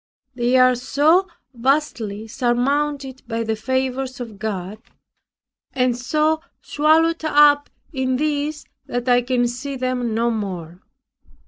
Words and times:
They 0.33 0.57
are 0.57 0.73
so 0.73 1.27
vastly 1.53 2.27
surmounted 2.27 3.21
by 3.27 3.43
the 3.43 3.55
favours 3.55 4.19
of 4.19 4.39
God, 4.39 4.79
and 5.73 5.95
so 5.95 6.41
swallowed 6.59 7.23
up 7.23 7.69
in 7.93 8.15
these 8.17 8.65
that 8.87 9.07
I 9.07 9.21
can 9.21 9.47
see 9.47 9.75
them 9.75 10.15
no 10.15 10.31
more. 10.31 10.81